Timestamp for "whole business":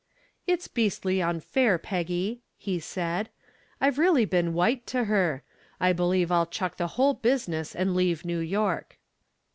6.97-7.75